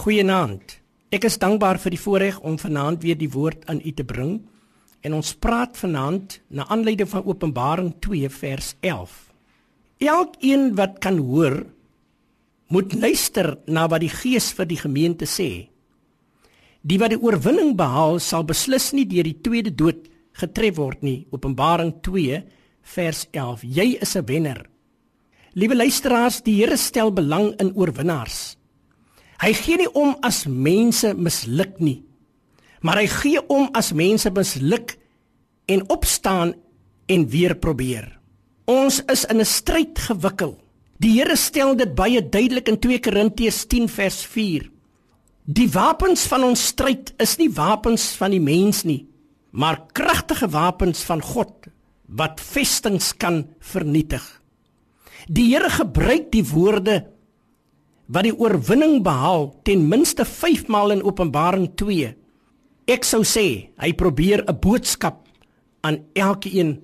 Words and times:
Goeienaand. 0.00 0.78
Ek 1.12 1.26
is 1.28 1.34
dankbaar 1.36 1.76
vir 1.76 1.92
die 1.92 2.00
voorreg 2.00 2.38
om 2.46 2.54
vanaand 2.56 3.02
weer 3.04 3.18
die 3.20 3.28
woord 3.28 3.66
aan 3.68 3.82
u 3.84 3.90
te 3.92 4.04
bring. 4.08 4.38
En 5.04 5.12
ons 5.18 5.32
praat 5.36 5.76
vanaand 5.76 6.38
na 6.48 6.64
aanleiding 6.72 7.08
van 7.10 7.26
Openbaring 7.28 7.90
2 8.00 8.30
vers 8.32 8.70
11. 8.80 9.12
Elkeen 10.00 10.70
wat 10.78 10.94
kan 11.04 11.18
hoor, 11.20 11.58
moet 12.72 12.94
luister 12.96 13.58
na 13.68 13.84
wat 13.92 14.00
die 14.00 14.08
Gees 14.08 14.46
vir 14.56 14.70
die 14.70 14.78
gemeente 14.80 15.28
sê. 15.28 15.68
Die 16.80 16.96
wat 17.02 17.12
die 17.12 17.20
oorwinning 17.20 17.74
behaal, 17.76 18.22
sal 18.24 18.46
beslis 18.48 18.94
nie 18.96 19.04
deur 19.10 19.28
die 19.28 19.36
tweede 19.44 19.74
dood 19.74 20.08
getref 20.40 20.78
word 20.80 21.04
nie. 21.04 21.26
Openbaring 21.28 21.98
2 22.00 22.40
vers 22.94 23.26
11. 23.36 23.68
Jy 23.68 24.00
is 24.00 24.16
'n 24.16 24.24
wenner. 24.24 24.64
Liewe 25.52 25.76
luisteraars, 25.76 26.40
die 26.40 26.56
Here 26.56 26.76
stel 26.76 27.12
belang 27.12 27.52
in 27.60 27.76
oorwinnaars. 27.76 28.59
Hy 29.40 29.52
gee 29.56 29.78
nie 29.80 29.90
om 29.96 30.16
as 30.26 30.44
mense 30.44 31.14
misluk 31.16 31.78
nie. 31.80 32.02
Maar 32.84 33.02
hy 33.02 33.08
gee 33.12 33.42
om 33.48 33.68
as 33.76 33.92
mense 33.96 34.28
misluk 34.36 34.96
en 35.70 35.84
opstaan 35.92 36.54
en 37.10 37.28
weer 37.28 37.56
probeer. 37.56 38.06
Ons 38.68 39.00
is 39.08 39.24
in 39.24 39.40
'n 39.40 39.44
stryd 39.44 39.98
gewikkel. 39.98 40.58
Die 41.00 41.16
Here 41.16 41.36
stel 41.36 41.74
dit 41.76 41.94
baie 41.94 42.20
duidelik 42.20 42.68
in 42.68 42.78
2 42.78 43.00
Korintiërs 43.00 43.64
10 43.66 43.88
vers 43.88 44.24
4. 44.24 44.70
Die 45.44 45.68
wapens 45.68 46.26
van 46.26 46.44
ons 46.44 46.66
stryd 46.66 47.14
is 47.18 47.38
nie 47.38 47.50
wapens 47.50 48.12
van 48.16 48.30
die 48.30 48.40
mens 48.40 48.84
nie, 48.84 49.06
maar 49.50 49.86
kragtige 49.92 50.48
wapens 50.48 51.02
van 51.02 51.22
God 51.22 51.66
wat 52.06 52.40
vestings 52.40 53.16
kan 53.16 53.46
vernietig. 53.58 54.42
Die 55.28 55.48
Here 55.54 55.70
gebruik 55.70 56.30
die 56.32 56.44
woorde 56.44 57.06
wat 58.10 58.26
die 58.26 58.34
oorwinning 58.34 59.00
behaal 59.06 59.52
ten 59.66 59.86
minste 59.88 60.26
5 60.26 60.66
maal 60.66 60.90
in 60.96 61.04
Openbaring 61.06 61.70
2. 61.78 62.10
Ek 62.90 63.06
sou 63.06 63.22
sê 63.22 63.70
hy 63.78 63.90
probeer 63.94 64.42
'n 64.42 64.58
boodskap 64.58 65.26
aan 65.86 66.02
elkeen 66.14 66.82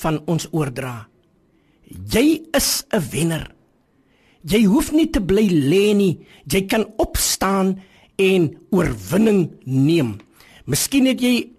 van 0.00 0.22
ons 0.26 0.48
oordra. 0.52 1.08
Jy 1.84 2.42
is 2.56 2.84
'n 2.92 3.02
wenner. 3.12 3.54
Jy 4.42 4.64
hoef 4.64 4.92
nie 4.92 5.10
te 5.10 5.20
bly 5.20 5.48
lê 5.48 5.94
nie. 5.94 6.18
Jy 6.46 6.66
kan 6.66 6.86
opstaan 6.96 7.82
en 8.16 8.56
oorwinning 8.70 9.50
neem. 9.64 10.18
Miskien 10.64 11.06
het 11.06 11.20
jy 11.20 11.50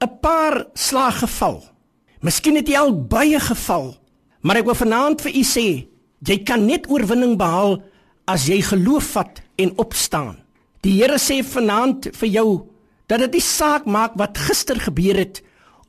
'n 0.00 0.18
paar 0.20 0.66
slag 0.74 1.18
geval. 1.18 1.64
Miskien 2.20 2.56
het 2.56 2.68
jy 2.68 2.76
al 2.76 2.92
baie 2.92 3.40
geval. 3.40 3.96
Maar 4.42 4.56
ek 4.56 4.64
wil 4.64 4.74
vanaand 4.74 5.20
vir 5.20 5.32
u 5.32 5.42
sê, 5.42 5.88
jy 6.20 6.38
kan 6.44 6.66
net 6.66 6.90
oorwinning 6.90 7.36
behaal 7.36 7.82
as 8.26 8.46
jy 8.50 8.60
geloof 8.62 9.12
vat 9.16 9.40
en 9.56 9.72
opstaan. 9.78 10.36
Die 10.82 10.98
Here 10.98 11.18
sê 11.18 11.40
vanaand 11.46 12.10
vir 12.18 12.28
jou 12.28 12.48
dat 13.10 13.22
dit 13.22 13.38
nie 13.38 13.44
saak 13.44 13.86
maak 13.86 14.16
wat 14.18 14.38
gister 14.48 14.78
gebeur 14.82 15.18
het 15.18 15.42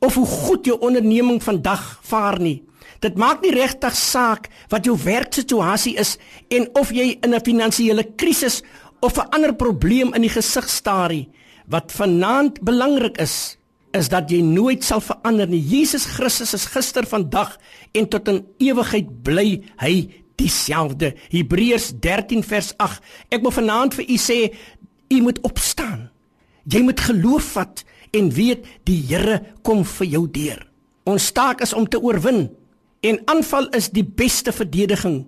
of 0.06 0.16
hoe 0.16 0.26
goed 0.26 0.66
jou 0.70 0.78
onderneming 0.86 1.42
vandag 1.42 1.84
vaar 2.06 2.38
nie. 2.40 2.62
Dit 3.02 3.18
maak 3.18 3.42
nie 3.42 3.54
regtig 3.54 3.96
saak 3.98 4.50
wat 4.72 4.86
jou 4.86 4.96
werksituasie 4.98 5.96
is 5.98 6.18
en 6.54 6.70
of 6.78 6.94
jy 6.94 7.18
in 7.22 7.34
'n 7.34 7.46
finansiële 7.46 8.04
krisis 8.16 8.62
of 9.02 9.18
'n 9.18 9.30
ander 9.30 9.54
probleem 9.54 10.14
in 10.14 10.22
die 10.22 10.34
gesig 10.34 10.70
staar 10.70 11.10
nie. 11.10 11.30
Wat 11.68 11.92
vanaand 11.92 12.62
belangrik 12.62 13.18
is, 13.18 13.58
is 13.92 14.10
dat 14.10 14.30
jy 14.30 14.42
nooit 14.42 14.84
sal 14.84 15.02
verander 15.02 15.48
nie. 15.48 15.62
Jesus 15.62 16.06
Christus 16.06 16.54
is 16.54 16.66
gister, 16.66 17.06
vandag 17.06 17.58
en 17.92 18.08
tot 18.08 18.28
in 18.28 18.46
ewigheid 18.58 19.24
bly 19.24 19.64
hy 19.78 20.10
dieselfde. 20.38 21.14
Hebreërs 21.34 21.92
13 22.00 22.44
vers 22.46 22.74
8. 22.78 23.02
Ek 23.34 23.44
wil 23.44 23.54
vanaand 23.56 23.98
vir 23.98 24.08
u 24.08 24.18
sê, 24.22 24.40
u 25.10 25.22
moet 25.24 25.42
opstaan. 25.48 26.08
Jy 26.68 26.84
moet 26.84 27.00
geloof 27.00 27.54
vat 27.56 27.84
en 28.16 28.30
weet 28.34 28.66
die 28.88 29.00
Here 29.08 29.40
kom 29.64 29.86
vir 29.98 30.08
jou 30.08 30.26
deur. 30.32 30.62
Ons 31.08 31.32
taak 31.32 31.64
is 31.64 31.74
om 31.74 31.88
te 31.88 32.00
oorwin 32.04 32.50
en 33.08 33.22
aanval 33.32 33.70
is 33.78 33.90
die 33.96 34.04
beste 34.04 34.52
verdediging. 34.52 35.24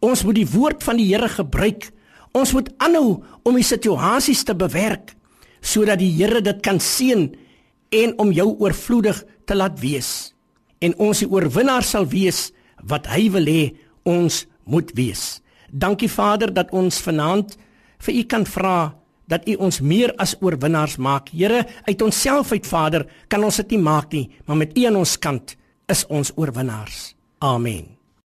Ons 0.00 0.24
moet 0.24 0.38
die 0.38 0.48
woord 0.48 0.84
van 0.86 0.96
die 1.00 1.08
Here 1.10 1.28
gebruik. 1.28 1.90
Ons 2.36 2.54
moet 2.56 2.70
aanhou 2.80 3.20
om 3.44 3.56
die 3.58 3.66
situasies 3.66 4.44
te 4.48 4.56
bewerk 4.56 5.14
sodat 5.60 5.98
die 5.98 6.12
Here 6.14 6.40
dit 6.40 6.60
kan 6.62 6.78
sien 6.80 7.32
en 7.90 8.12
om 8.22 8.30
jou 8.32 8.46
oorvloedig 8.62 9.24
te 9.44 9.56
laat 9.58 9.80
wees. 9.82 10.32
En 10.78 10.94
ons 11.02 11.18
die 11.18 11.28
oorwinnaar 11.28 11.84
sal 11.84 12.06
wees 12.08 12.52
wat 12.86 13.08
hy 13.10 13.26
wil 13.34 13.48
hê 13.50 13.62
ons 14.04 14.46
moet 14.64 14.90
wees. 14.94 15.40
Dankie 15.70 16.10
Vader 16.10 16.52
dat 16.54 16.72
ons 16.72 17.00
vanaand 17.04 17.56
vir 18.06 18.14
U 18.14 18.22
kan 18.24 18.46
vra 18.46 18.94
dat 19.28 19.44
U 19.48 19.58
ons 19.60 19.80
meer 19.84 20.14
as 20.16 20.36
oorwinnaars 20.40 20.96
maak. 20.96 21.28
Here, 21.28 21.66
uit 21.84 22.02
onsself 22.02 22.52
uit 22.52 22.66
Vader, 22.66 23.04
kan 23.28 23.44
ons 23.44 23.60
dit 23.60 23.76
nie 23.76 23.82
maak 23.84 24.12
nie, 24.16 24.26
maar 24.46 24.56
met 24.56 24.72
U 24.78 24.88
aan 24.88 24.96
ons 25.04 25.18
kant 25.20 25.56
is 25.88 26.06
ons 26.08 26.32
oorwinnaars. 26.36 27.12
Amen. 27.44 27.97